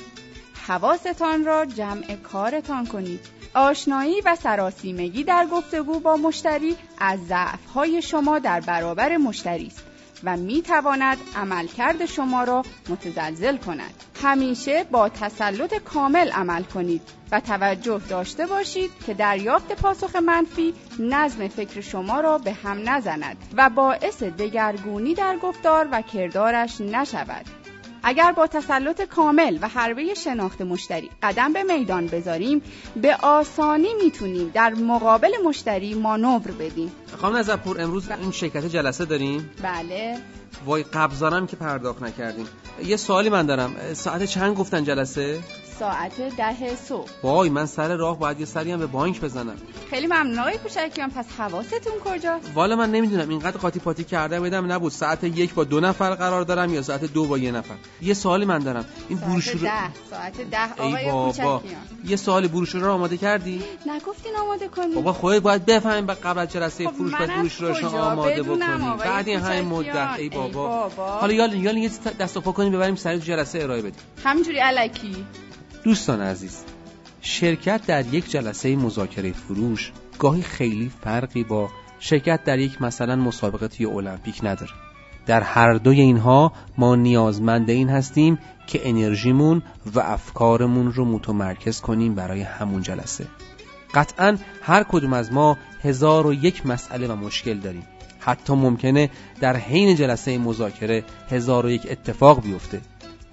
حواستان 0.67 1.45
را 1.45 1.65
جمع 1.65 2.15
کارتان 2.15 2.85
کنید. 2.85 3.19
آشنایی 3.53 4.21
و 4.21 4.35
سراسیمگی 4.35 5.23
در 5.23 5.47
گفتگو 5.51 5.99
با 5.99 6.17
مشتری 6.17 6.75
از 6.97 7.19
ضعفهای 7.27 8.01
شما 8.01 8.39
در 8.39 8.59
برابر 8.59 9.17
مشتری 9.17 9.67
است. 9.67 9.83
و 10.23 10.37
می 10.37 10.61
تواند 10.61 11.17
عملکرد 11.35 12.05
شما 12.05 12.43
را 12.43 12.63
متزلزل 12.89 13.57
کند. 13.57 13.93
همیشه 14.23 14.83
با 14.83 15.09
تسلط 15.09 15.73
کامل 15.75 16.31
عمل 16.31 16.63
کنید 16.63 17.01
و 17.31 17.39
توجه 17.39 18.01
داشته 18.09 18.45
باشید 18.45 18.91
که 19.05 19.13
دریافت 19.13 19.81
پاسخ 19.81 20.15
منفی 20.15 20.73
نظم 20.99 21.47
فکر 21.47 21.81
شما 21.81 22.19
را 22.19 22.37
به 22.37 22.53
هم 22.53 22.89
نزند 22.89 23.37
و 23.57 23.69
باعث 23.69 24.23
دگرگونی 24.23 25.13
در 25.13 25.37
گفتار 25.37 25.87
و 25.91 26.01
کردارش 26.01 26.81
نشود. 26.81 27.64
اگر 28.07 28.31
با 28.31 28.47
تسلط 28.47 29.01
کامل 29.01 29.57
و 29.61 29.67
حربه 29.67 30.13
شناخت 30.13 30.61
مشتری 30.61 31.09
قدم 31.23 31.53
به 31.53 31.63
میدان 31.63 32.07
بذاریم 32.07 32.61
به 33.01 33.15
آسانی 33.15 33.87
می‌تونیم 34.03 34.51
در 34.53 34.73
مقابل 34.73 35.31
مشتری 35.45 35.93
مانور 35.93 36.51
بدیم. 36.51 36.91
خانم 37.17 37.35
نظرپور 37.35 37.81
امروز 37.81 38.11
این 38.11 38.31
شرکت 38.31 38.65
جلسه 38.65 39.05
داریم؟ 39.05 39.49
بله. 39.63 40.17
وای 40.65 40.83
قبضانم 40.83 41.47
که 41.47 41.55
پرداخت 41.55 42.03
نکردیم. 42.03 42.47
یه 42.85 42.97
سوالی 42.97 43.29
من 43.29 43.45
دارم. 43.45 43.75
ساعت 43.93 44.25
چند 44.25 44.55
گفتن 44.55 44.83
جلسه؟ 44.83 45.39
ساعت 45.79 46.21
ده 46.37 46.75
صبح. 46.75 47.09
وای 47.23 47.49
من 47.49 47.65
سر 47.65 47.95
راه 47.95 48.19
باید 48.19 48.39
یه 48.39 48.45
سری 48.45 48.71
هم 48.71 48.79
به 48.79 48.85
بانک 48.85 49.21
بزنم. 49.21 49.55
خیلی 49.89 50.07
ممنون 50.07 50.39
آقای 50.39 50.57
کوچکیان 50.57 51.09
پس 51.09 51.25
حواستون 51.37 51.93
کجاست 52.05 52.51
والا 52.55 52.75
من 52.75 52.91
نمی‌دونم 52.91 53.29
اینقدر 53.29 53.57
قاطی 53.57 53.79
پاتی 53.79 54.03
کرده 54.03 54.39
بدم 54.39 54.71
نبود. 54.71 54.91
ساعت 54.91 55.23
یک 55.23 55.53
با 55.53 55.63
دو 55.63 55.79
نفر 55.79 56.15
قرار 56.15 56.41
دارم 56.41 56.73
یا 56.73 56.81
ساعت 56.81 57.05
دو 57.05 57.25
با 57.25 57.37
یه 57.37 57.51
نفر؟ 57.51 57.75
یه 58.01 58.13
سوالی 58.13 58.45
من 58.45 58.59
دارم. 58.59 58.85
این 59.09 59.19
ساعت 59.19 59.57
ده 59.57 59.93
ساعت 60.09 60.41
ده. 60.41 60.73
آقای 60.73 61.05
بابا. 61.05 61.61
یه 62.05 62.15
سوالی 62.15 62.47
بروشور 62.47 62.81
رو 62.81 62.91
آماده 62.91 63.17
کردی؟ 63.17 63.63
نگفتین 63.85 64.35
آماده 64.35 64.67
کنی. 64.67 64.95
بابا 64.95 65.13
خودت 65.13 65.41
باید 65.41 65.65
بفهمیم 65.65 66.13
قبل 66.13 66.39
از 66.39 66.51
جلسه 66.51 66.89
فروش 66.89 67.11
باید 67.11 67.29
منم 67.29 67.39
بروشورش 67.39 67.83
رو 67.83 67.95
آماده 67.95 68.43
بکنی. 68.43 68.59
بعد 68.99 69.27
این 69.27 69.39
همین 69.39 69.69
کوچکیان؟ 69.69 70.07
مدت. 70.07 70.19
ای 70.19 70.29
بابا. 70.29 70.89
حالا 70.97 71.33
یالا 71.33 71.55
یالا 71.55 71.79
یه 71.79 71.89
دست 72.19 72.37
و 72.37 72.41
پا 72.41 72.51
کنیم 72.51 72.71
ببریم 72.71 72.95
سریع 72.95 73.19
جلسه 73.19 73.59
ارائه 73.63 73.81
بدیم. 73.81 74.01
همینجوری 74.23 74.57
علکی. 74.59 75.25
دوستان 75.85 76.21
عزیز 76.21 76.63
شرکت 77.21 77.81
در 77.87 78.13
یک 78.13 78.29
جلسه 78.29 78.75
مذاکره 78.75 79.31
فروش 79.31 79.91
گاهی 80.19 80.41
خیلی 80.41 80.91
فرقی 81.01 81.43
با 81.43 81.69
شرکت 81.99 82.43
در 82.43 82.59
یک 82.59 82.81
مثلا 82.81 83.15
مسابقه 83.15 83.67
توی 83.67 83.85
المپیک 83.85 84.39
نداره. 84.43 84.71
در 85.25 85.41
هر 85.41 85.73
دوی 85.73 86.01
اینها 86.01 86.53
ما 86.77 86.95
نیازمند 86.95 87.69
این 87.69 87.89
هستیم 87.89 88.39
که 88.67 88.89
انرژیمون 88.89 89.61
و 89.95 89.99
افکارمون 89.99 90.93
رو 90.93 91.05
متمرکز 91.05 91.81
کنیم 91.81 92.15
برای 92.15 92.41
همون 92.41 92.81
جلسه. 92.81 93.27
قطعا 93.93 94.37
هر 94.61 94.83
کدوم 94.83 95.13
از 95.13 95.33
ما 95.33 95.57
هزار 95.83 96.27
و 96.27 96.33
یک 96.33 96.65
مسئله 96.65 97.07
و 97.07 97.15
مشکل 97.15 97.57
داریم. 97.57 97.87
حتی 98.19 98.53
ممکنه 98.53 99.09
در 99.39 99.57
حین 99.57 99.95
جلسه 99.95 100.37
مذاکره 100.37 101.03
هزار 101.29 101.65
و 101.65 101.69
یک 101.69 101.87
اتفاق 101.89 102.41
بیفته. 102.41 102.81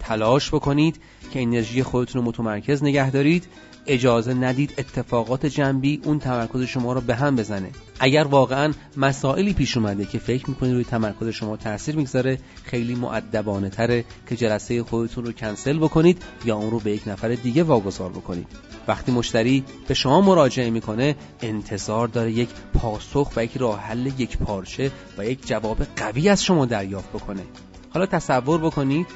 تلاش 0.03 0.55
بکنید 0.55 1.01
که 1.33 1.43
انرژی 1.43 1.83
خودتون 1.83 2.23
رو 2.23 2.29
متمرکز 2.29 2.83
نگه 2.83 3.11
دارید. 3.11 3.47
اجازه 3.87 4.35
ندید 4.35 4.75
اتفاقات 4.79 5.47
جنبی 5.47 6.01
اون 6.05 6.19
تمرکز 6.19 6.63
شما 6.63 6.93
رو 6.93 7.01
به 7.01 7.15
هم 7.15 7.37
بزنه. 7.37 7.71
اگر 8.01 8.25
واقعا 8.25 8.73
مسائلی 8.97 9.53
پیش 9.53 9.77
اومده 9.77 10.05
که 10.05 10.19
فکر 10.19 10.51
می‌کنید 10.51 10.73
روی 10.73 10.85
تمرکز 10.85 11.29
شما 11.29 11.57
تاثیر 11.57 11.97
می‌گذاره 11.97 12.39
خیلی 12.65 12.95
معدبانه 12.95 13.69
تره 13.69 14.05
که 14.29 14.37
جلسه 14.37 14.83
خودتون 14.83 15.25
رو 15.25 15.33
کنسل 15.33 15.79
بکنید 15.79 16.23
یا 16.45 16.57
اون 16.57 16.71
رو 16.71 16.79
به 16.79 16.91
یک 16.91 17.03
نفر 17.07 17.29
دیگه 17.29 17.63
واگذار 17.63 18.11
بکنید. 18.11 18.47
وقتی 18.89 19.13
مشتری 19.13 19.65
به 19.89 19.95
شما 19.95 20.21
مراجعه 20.21 20.71
می‌کنه 20.71 21.17
انتظار 21.41 22.09
داره 22.09 22.33
یک 22.33 22.49
پاسخ 22.75 23.33
و 23.37 23.45
یک 23.45 23.57
راه 23.57 23.81
حل 23.81 24.07
یک 24.07 24.39
پارچه 24.39 24.91
و 25.19 25.25
یک 25.25 25.47
جواب 25.47 25.79
قوی 25.97 26.29
از 26.29 26.45
شما 26.45 26.67
دریافت 26.67 27.09
بکنه. 27.09 27.43
حالا 27.91 28.07
تصور 28.07 28.61
بکنید 28.61 29.07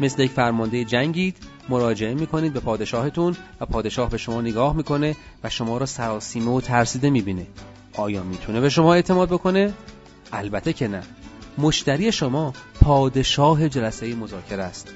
مثل 0.00 0.22
یک 0.22 0.30
فرمانده 0.30 0.84
جنگید 0.84 1.36
مراجعه 1.68 2.14
می‌کنید 2.14 2.52
به 2.52 2.60
پادشاهتون 2.60 3.36
و 3.60 3.66
پادشاه 3.66 4.10
به 4.10 4.18
شما 4.18 4.40
نگاه 4.40 4.76
می‌کنه 4.76 5.16
و 5.44 5.48
شما 5.48 5.78
را 5.78 5.86
سراسیمه 5.86 6.50
و 6.50 6.60
ترسیده 6.60 7.10
می‌بینه. 7.10 7.46
آیا 7.96 8.22
می‌تونه 8.22 8.60
به 8.60 8.68
شما 8.68 8.94
اعتماد 8.94 9.28
بکنه؟ 9.28 9.72
البته 10.32 10.72
که 10.72 10.88
نه. 10.88 11.02
مشتری 11.58 12.12
شما 12.12 12.52
پادشاه 12.80 13.68
جلسه 13.68 14.14
مذاکره 14.14 14.62
است 14.62 14.88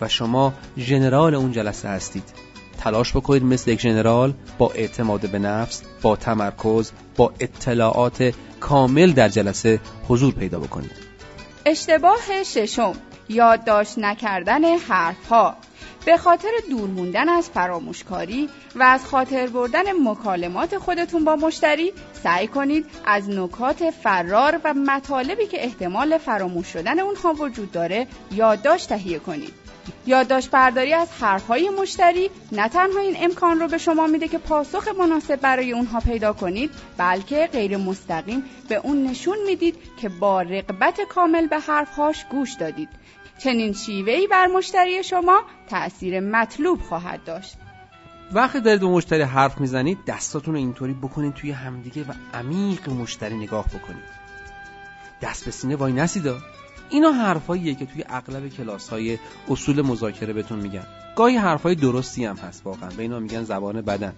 و 0.00 0.08
شما 0.08 0.54
ژنرال 0.78 1.34
اون 1.34 1.52
جلسه 1.52 1.88
هستید. 1.88 2.24
تلاش 2.78 3.16
بکنید 3.16 3.44
مثل 3.44 3.70
یک 3.70 3.80
ژنرال 3.80 4.34
با 4.58 4.70
اعتماد 4.74 5.30
به 5.30 5.38
نفس 5.38 5.82
با 6.02 6.16
تمرکز 6.16 6.92
با 7.16 7.32
اطلاعات 7.40 8.34
کامل 8.60 9.12
در 9.12 9.28
جلسه 9.28 9.80
حضور 10.08 10.34
پیدا 10.34 10.58
بکنید. 10.58 10.90
اشتباه 11.66 12.42
ششم. 12.46 12.92
یادداشت 13.28 13.98
نکردن 13.98 14.64
حرف 14.64 15.28
ها 15.28 15.56
به 16.04 16.16
خاطر 16.16 16.50
دور 16.70 16.88
موندن 16.88 17.28
از 17.28 17.50
فراموشکاری 17.50 18.48
و 18.74 18.82
از 18.82 19.06
خاطر 19.06 19.46
بردن 19.46 20.08
مکالمات 20.08 20.78
خودتون 20.78 21.24
با 21.24 21.36
مشتری 21.36 21.92
سعی 22.22 22.46
کنید 22.46 22.86
از 23.06 23.30
نکات 23.30 23.90
فرار 23.90 24.60
و 24.64 24.74
مطالبی 24.74 25.46
که 25.46 25.64
احتمال 25.64 26.18
فراموش 26.18 26.66
شدن 26.66 27.00
اونها 27.00 27.32
وجود 27.32 27.72
داره 27.72 28.06
یادداشت 28.32 28.88
تهیه 28.88 29.18
کنید. 29.18 29.61
یادداشت 30.06 30.50
برداری 30.50 30.94
از 30.94 31.08
حرفهای 31.20 31.70
مشتری 31.70 32.30
نه 32.52 32.68
تنها 32.68 33.00
این 33.00 33.16
امکان 33.18 33.60
رو 33.60 33.68
به 33.68 33.78
شما 33.78 34.06
میده 34.06 34.28
که 34.28 34.38
پاسخ 34.38 34.88
مناسب 34.98 35.36
برای 35.36 35.72
اونها 35.72 36.00
پیدا 36.00 36.32
کنید 36.32 36.70
بلکه 36.96 37.48
غیر 37.52 37.76
مستقیم 37.76 38.44
به 38.68 38.74
اون 38.74 39.04
نشون 39.04 39.38
می‌دید 39.46 39.76
که 40.00 40.08
با 40.08 40.42
رقبت 40.42 41.00
کامل 41.00 41.46
به 41.46 41.58
حرفهاش 41.58 42.24
گوش 42.30 42.52
دادید. 42.52 42.88
چنین 43.38 43.72
شیوهی 43.72 44.26
بر 44.26 44.46
مشتری 44.46 45.04
شما 45.04 45.42
تأثیر 45.68 46.20
مطلوب 46.20 46.80
خواهد 46.80 47.24
داشت. 47.24 47.56
وقتی 48.32 48.60
دارید 48.60 48.80
به 48.80 48.86
مشتری 48.86 49.22
حرف 49.22 49.60
می‌زنید 49.60 49.98
دستاتون 50.06 50.54
رو 50.54 50.60
اینطوری 50.60 50.92
بکنید 50.92 51.34
توی 51.34 51.50
همدیگه 51.50 52.02
و 52.02 52.12
عمیق 52.34 52.90
مشتری 52.90 53.36
نگاه 53.36 53.66
بکنید. 53.68 54.22
دست 55.22 55.44
به 55.44 55.50
سینه 55.50 55.76
وای 55.76 55.92
نسیدا. 55.92 56.38
اینا 56.92 57.12
حرفاییه 57.12 57.74
که 57.74 57.86
توی 57.86 58.04
اغلب 58.08 58.48
کلاس 58.48 58.88
های 58.88 59.18
اصول 59.50 59.82
مذاکره 59.82 60.32
بهتون 60.32 60.58
میگن. 60.58 60.86
گاهی 61.16 61.36
حرفای 61.36 61.74
درستی 61.74 62.24
هم 62.24 62.36
هست 62.36 62.66
واقعا 62.66 62.90
به 62.90 63.02
اینا 63.02 63.18
میگن 63.18 63.42
زبان 63.42 63.80
بدن. 63.80 64.12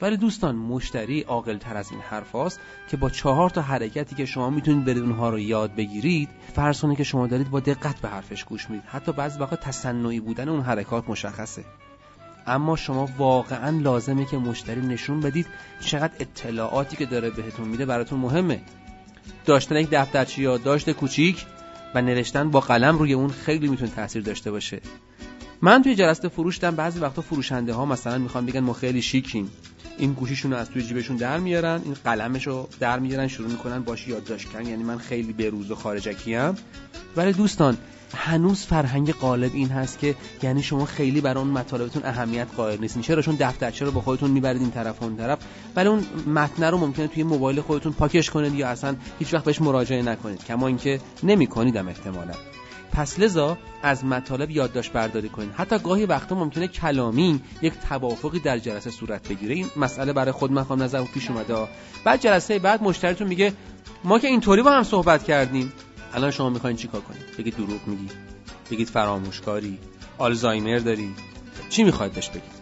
ولی 0.00 0.16
دوستان 0.16 0.56
مشتری 0.56 1.20
عاقل 1.20 1.58
تر 1.58 1.76
از 1.76 1.90
این 1.90 2.00
حرف 2.00 2.32
هاست 2.32 2.60
که 2.90 2.96
با 2.96 3.10
چهار 3.10 3.50
تا 3.50 3.62
حرکتی 3.62 4.14
که 4.14 4.26
شما 4.26 4.50
می‌تونید 4.50 4.84
برید 4.84 5.02
اونها 5.02 5.30
رو 5.30 5.38
یاد 5.38 5.74
بگیرید 5.74 6.28
فرض 6.54 6.84
که 6.96 7.04
شما 7.04 7.26
دارید 7.26 7.50
با 7.50 7.60
دقت 7.60 8.00
به 8.00 8.08
حرفش 8.08 8.44
گوش 8.44 8.70
می‌دید. 8.70 8.88
حتی 8.88 9.12
بعضی 9.12 9.38
وقتا 9.38 9.56
تصنعی 9.56 10.20
بودن 10.20 10.48
اون 10.48 10.60
حرکات 10.60 11.10
مشخصه. 11.10 11.64
اما 12.46 12.76
شما 12.76 13.08
واقعا 13.18 13.78
لازمه 13.78 14.24
که 14.24 14.36
مشتری 14.36 14.80
نشون 14.80 15.20
بدید 15.20 15.46
چقدر 15.80 16.12
اطلاعاتی 16.20 16.96
که 16.96 17.06
داره 17.06 17.30
بهتون 17.30 17.68
میده 17.68 17.86
براتون 17.86 18.18
مهمه. 18.18 18.60
داشتن 19.46 19.76
یک 19.76 19.88
دفترچه 19.90 20.42
یادداشت 20.42 20.90
کوچیک 20.90 21.46
و 21.94 22.02
نوشتن 22.02 22.50
با 22.50 22.60
قلم 22.60 22.98
روی 22.98 23.12
اون 23.12 23.30
خیلی 23.30 23.68
می‌تونه 23.68 23.90
تاثیر 23.90 24.22
داشته 24.22 24.50
باشه. 24.50 24.80
من 25.62 25.82
توی 25.82 25.94
جلسه 25.94 26.28
فروش 26.28 26.54
دیدم 26.54 26.76
بعضی 26.76 27.00
وقتا 27.00 27.22
فروشنده 27.22 27.72
ها 27.72 27.86
مثلا 27.86 28.18
می‌خوان 28.18 28.46
بگن 28.46 28.60
ما 28.60 28.72
خیلی 28.72 29.02
شیکیم. 29.02 29.50
این 29.98 30.12
گوشیشون 30.12 30.50
رو 30.50 30.56
از 30.56 30.70
توی 30.70 30.82
جیبشون 30.82 31.16
در 31.16 31.38
میارن 31.38 31.80
این 31.84 31.94
قلمش 32.04 32.46
رو 32.46 32.68
در 32.80 32.98
میارن 32.98 33.28
شروع 33.28 33.50
می‌کنن 33.50 33.78
باش 33.82 34.08
یادداشت 34.08 34.48
کردن. 34.52 34.68
یعنی 34.68 34.82
من 34.82 34.98
خیلی 34.98 35.32
بروز 35.32 35.70
و 35.70 35.74
خارجکی 35.74 36.34
ام 36.34 36.56
ولی 37.16 37.32
دوستان 37.32 37.76
هنوز 38.14 38.66
فرهنگ 38.66 39.12
غالب 39.12 39.50
این 39.54 39.68
هست 39.68 39.98
که 39.98 40.14
یعنی 40.42 40.62
شما 40.62 40.84
خیلی 40.84 41.20
برای 41.20 41.42
اون 41.44 41.52
مطالبتون 41.52 42.04
اهمیت 42.04 42.46
قائل 42.56 42.80
نیستین. 42.80 43.02
چرا؟ 43.02 43.22
چون 43.22 43.36
دفترچه 43.40 43.84
رو 43.84 43.90
با 43.90 44.00
خودتون 44.00 44.30
می‌برید 44.30 44.62
این 44.62 44.70
طرف 44.70 45.02
اون 45.02 45.16
طرف. 45.16 45.38
ولی 45.76 45.88
اون 45.88 46.06
متن 46.26 46.64
رو 46.64 46.78
ممکنه 46.78 47.06
توی 47.06 47.22
موبایل 47.22 47.60
خودتون 47.60 47.92
پاکش 47.92 48.30
کنید 48.30 48.54
یا 48.54 48.68
اصلا 48.68 48.96
هیچ 49.18 49.34
وقت 49.34 49.44
بهش 49.44 49.60
مراجعه 49.60 50.02
نکنید. 50.02 50.44
کما 50.44 50.66
اینکه 50.66 51.00
نمیکنیدم 51.22 51.88
احتمالا. 51.88 52.34
پس 52.92 53.18
لذا 53.18 53.58
از 53.82 54.04
مطالب 54.04 54.50
یادداشت 54.50 54.92
برداری 54.92 55.28
کنید. 55.28 55.50
حتی 55.56 55.78
گاهی 55.78 56.06
وقتا 56.06 56.34
ممکنه 56.34 56.68
کلامی 56.68 57.40
یک 57.62 57.72
توافقی 57.88 58.38
در 58.38 58.58
جلسه 58.58 58.90
صورت 58.90 59.28
بگیره. 59.28 59.54
این 59.54 59.66
مسئله 59.76 60.12
برای 60.12 60.32
خود 60.32 60.60
خواهم 60.60 60.82
نظر 60.82 61.02
پیش 61.02 61.30
اومده. 61.30 61.68
بعد 62.04 62.20
جلسه 62.20 62.58
بعد 62.58 62.82
مشتریتون 62.82 63.28
میگه 63.28 63.52
ما 64.04 64.18
که 64.18 64.28
اینطوری 64.28 64.62
با 64.62 64.70
هم 64.70 64.82
صحبت 64.82 65.24
کردیم. 65.24 65.72
الان 66.14 66.30
شما 66.30 66.50
می‌خواین 66.50 66.76
چیکار 66.76 67.00
کنید؟ 67.00 67.36
بگید 67.38 67.56
دروغ 67.56 67.86
میگی 67.86 68.08
بگید 68.70 68.88
فراموشکاری 68.88 69.78
آلزایمر 70.18 70.78
داری. 70.78 71.14
چی 71.68 71.84
می‌خواید 71.84 72.12
بهش 72.12 72.28
بگید؟ 72.28 72.60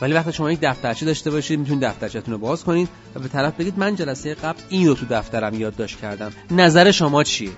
ولی 0.00 0.12
وقتی 0.12 0.32
شما 0.32 0.52
یک 0.52 0.58
دفترچه 0.62 1.06
داشته 1.06 1.30
باشید 1.30 1.58
می‌تونید 1.58 1.84
دفترچهتون 1.84 2.34
رو 2.34 2.38
باز 2.38 2.64
کنید 2.64 2.88
و 3.14 3.20
به 3.20 3.28
طرف 3.28 3.54
بگید 3.54 3.78
من 3.78 3.96
جلسه 3.96 4.34
قبل 4.34 4.60
این 4.68 4.88
رو 4.88 4.94
تو 4.94 5.06
دفترم 5.10 5.54
یادداشت 5.54 6.00
کردم. 6.00 6.32
نظر 6.50 6.90
شما 6.90 7.24
چیه؟ 7.24 7.50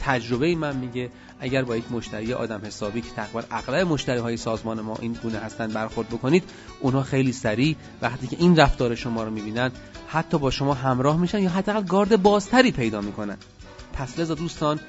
تجربه 0.00 0.54
من 0.54 0.76
میگه 0.76 1.10
اگر 1.40 1.64
با 1.64 1.76
یک 1.76 1.84
مشتری 1.92 2.32
آدم 2.32 2.60
حسابی 2.64 3.00
که 3.00 3.10
تقریبا 3.16 3.42
اغلب 3.50 3.86
مشتری 3.86 4.18
های 4.18 4.36
سازمان 4.36 4.80
ما 4.80 4.96
این 5.00 5.12
گونه 5.12 5.38
هستن 5.38 5.66
برخورد 5.66 6.08
بکنید 6.08 6.42
اونها 6.80 7.02
خیلی 7.02 7.32
سریع 7.32 7.76
وقتی 8.02 8.26
که 8.26 8.36
این 8.40 8.56
رفتار 8.56 8.94
شما 8.94 9.24
رو 9.24 9.30
می‌بینن 9.30 9.70
حتی 10.08 10.38
با 10.38 10.50
شما 10.50 10.74
همراه 10.74 11.16
میشن 11.16 11.42
یا 11.42 11.50
حداقل 11.50 11.82
گارد 11.82 12.22
بازتری 12.22 12.72
پیدا 12.72 13.00
می‌کنن. 13.00 13.36
پس 13.92 14.18
لذا 14.18 14.34
دوستان 14.34 14.80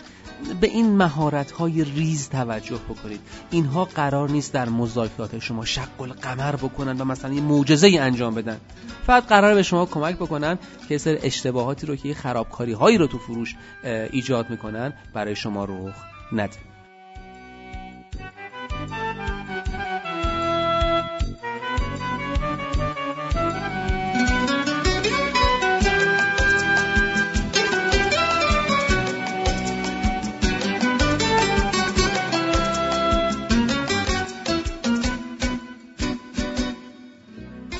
به 0.61 0.67
این 0.67 0.95
مهارت 0.95 1.51
های 1.51 1.83
ریز 1.83 2.29
توجه 2.29 2.79
بکنید. 2.89 3.19
اینها 3.51 3.85
قرار 3.85 4.29
نیست 4.29 4.53
در 4.53 4.69
مذاکرات 4.69 5.39
شما 5.39 5.65
شق 5.65 6.01
القمر 6.01 6.55
بکنن 6.55 7.01
و 7.01 7.05
مثلا 7.05 7.33
یه 7.33 7.41
معجزه 7.41 7.87
ای 7.87 7.97
انجام 7.97 8.35
بدن. 8.35 8.57
فقط 9.05 9.27
قرار 9.27 9.55
به 9.55 9.63
شما 9.63 9.85
کمک 9.85 10.15
بکنن 10.15 10.57
که 10.89 10.97
سر 10.97 11.19
اشتباهاتی 11.23 11.87
رو 11.87 11.95
که 11.95 12.13
خرابکاری 12.13 12.73
هایی 12.73 12.97
رو 12.97 13.07
تو 13.07 13.17
فروش 13.17 13.55
ایجاد 14.11 14.49
می‌کنن 14.49 14.93
برای 15.13 15.35
شما 15.35 15.65
رخ 15.65 15.95
نده. 16.31 16.70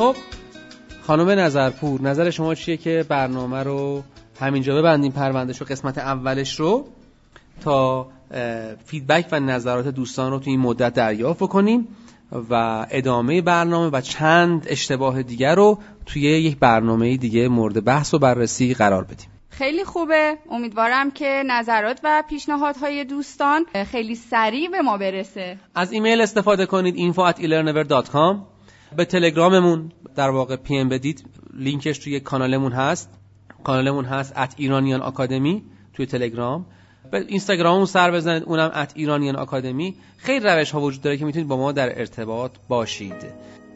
خب 0.02 0.16
خانم 1.02 1.30
نظرپور 1.30 2.02
نظر 2.02 2.30
شما 2.30 2.56
چیه 2.56 2.78
که 2.78 3.06
برنامه 3.10 3.64
رو 3.64 4.04
همینجا 4.40 4.76
ببندیم؟ 4.76 5.12
پروندهش 5.12 5.58
رو 5.58 5.68
قسمت 5.70 5.98
اولش 5.98 6.60
رو 6.60 6.88
تا 7.64 8.08
فیدبک 8.86 9.26
و 9.32 9.40
نظرات 9.40 9.88
دوستان 9.88 10.32
رو 10.32 10.40
تو 10.40 10.50
این 10.50 10.60
مدت 10.60 10.94
دریافت 10.94 11.40
کنیم 11.40 11.88
و 12.50 12.86
ادامه 12.92 13.42
برنامه 13.42 13.90
و 13.98 14.02
چند 14.02 14.66
اشتباه 14.70 15.24
دیگر 15.24 15.56
رو 15.56 15.80
توی 16.06 16.22
یک 16.22 16.60
برنامه 16.60 17.18
دیگه 17.18 17.48
مورد 17.48 17.84
بحث 17.86 18.14
و 18.14 18.20
بررسی 18.20 18.74
قرار 18.74 19.04
بدیم. 19.04 19.28
خیلی 19.50 19.84
خوبه. 19.84 20.38
امیدوارم 20.52 21.12
که 21.12 21.44
نظرات 21.48 22.00
و 22.04 22.24
پیشنهادهای 22.30 23.06
دوستان 23.06 23.66
خیلی 23.92 24.16
سریع 24.16 24.70
به 24.70 24.82
ما 24.82 24.98
برسه. 24.98 25.58
از 25.76 25.92
ایمیل 25.92 26.22
استفاده 26.22 26.66
کنید 26.66 27.14
info 27.14 27.34
at 27.34 27.40
به 28.96 29.06
تلگراممون 29.06 29.92
در 30.16 30.30
واقع 30.30 30.56
PM 30.56 30.90
بدید. 30.90 31.26
لینکش 31.54 31.98
توی 31.98 32.20
کانالمون 32.20 32.72
هست. 32.72 33.10
کانالمون 33.64 34.06
هست 34.06 34.38
at 34.38 34.54
ایرانیان 34.58 35.02
آکادمی 35.02 35.64
توی 35.94 36.06
تلگرام. 36.06 36.66
به 37.12 37.18
اینستاگراممون 37.28 37.86
سر 37.86 38.12
بزنید 38.12 38.44
اونم 38.44 38.72
at 38.74 38.92
ایرانیان 38.96 39.36
آکادمی 39.36 39.96
خیلی 40.18 40.46
روش 40.46 40.72
ها 40.72 40.82
وجود 40.82 41.02
داره 41.02 41.18
که 41.18 41.26
می‌تونید 41.26 41.48
با 41.48 41.58
ما 41.58 41.72
در 41.72 42.00
ارتباط 42.00 42.52
باشید. 42.68 43.26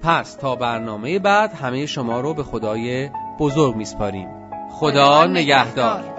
پس 0.02 0.36
تا 0.36 0.56
برنامه 0.56 1.20
بعد 1.20 1.54
همه 1.54 1.86
شما 1.86 2.22
رو 2.22 2.34
به 2.34 2.44
خدای 2.44 3.10
بزرگ 3.40 3.76
میسپاریم. 3.76 4.28
خدا 4.72 5.26
نگهدار. 5.26 6.15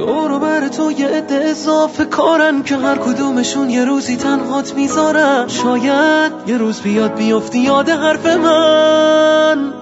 دورو 0.00 0.38
بر 0.38 0.68
تو 0.68 0.92
یه 0.92 1.06
عده 1.06 1.34
اضافه 1.34 2.04
کارن 2.04 2.62
که 2.62 2.76
هر 2.76 2.96
کدومشون 2.96 3.70
یه 3.70 3.84
روزی 3.84 4.16
تنهات 4.16 4.74
می‌ذارن. 4.74 5.48
شاید 5.48 6.32
یه 6.46 6.56
روز 6.56 6.80
بیاد 6.80 7.14
بیفتی 7.14 7.58
یاد 7.58 7.88
حرف 7.88 8.26
من. 8.26 9.72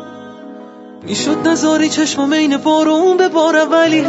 می‌شد 1.02 1.48
نزاری 1.48 1.88
چشمم 1.88 2.32
این 2.32 2.56
بارون 2.56 3.16
به 3.16 3.28
باره 3.28 3.64
ولی 3.64 4.06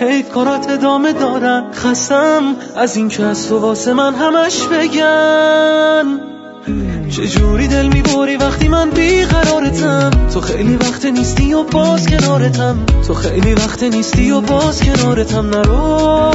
حیف 0.00 0.28
کارات 0.30 0.70
ادامه 0.70 1.12
دارن. 1.12 1.64
خستم 1.72 2.56
از 2.76 2.96
این 2.96 3.08
که 3.08 3.24
از 3.24 3.48
تو 3.48 3.58
واسه 3.58 3.92
من 3.92 4.14
همش 4.14 4.62
بگن. 4.62 6.31
چجوری 7.10 7.68
دل 7.68 7.86
می‌بری 7.86 8.36
وقتی 8.36 8.68
من 8.68 8.90
بیقرارتم؟ 8.90 10.10
تو 10.34 10.40
خیلی 10.40 10.76
وقت 10.76 11.04
نیستی 11.04 11.54
و 11.54 11.62
باز 11.62 12.06
کنارتم. 12.06 12.86
تو 13.06 13.14
خیلی 13.14 13.54
وقت 13.54 13.82
نیستی 13.82 14.30
و 14.30 14.40
باز 14.40 14.82
کنارتم. 14.82 15.46
نرو. 15.46 16.32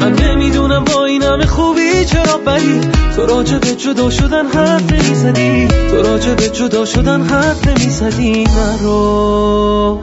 من 0.00 0.12
نمی‌دونم 0.12 0.84
با 0.84 1.04
این 1.04 1.22
همه 1.22 1.46
خوبی 1.46 2.04
چرا 2.04 2.38
بلی 2.46 2.80
تو 3.16 3.26
راجع 3.26 3.58
به 3.58 3.74
جدا 3.74 4.10
شدن 4.10 4.46
حرف 4.46 4.92
نمی‌زدی 4.92 5.68
تو 5.90 6.02
راجع 6.02 6.34
به 6.34 6.48
جدا 6.48 6.84
شدن 6.84 7.22
حرف 7.22 7.66
نمی‌زدی 7.66 8.44
نرو. 8.44 10.00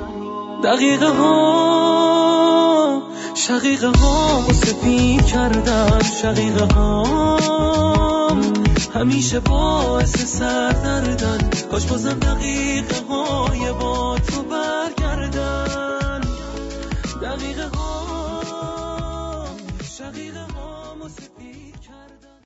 دقیقه 0.64 1.08
ها 1.08 3.02
شقیقه 3.36 3.88
ها 3.88 4.44
سفید 4.54 5.26
کردن 5.26 6.00
شقیقه 6.22 6.74
ها 6.76 7.97
همیشه 9.00 9.40
باعث 9.40 10.26
سردردن. 10.26 11.50
کاش 11.72 11.86
بازم 11.86 12.20
دقیقه 12.20 12.96
های 13.10 13.67